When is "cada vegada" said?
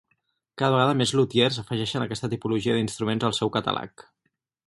0.61-0.95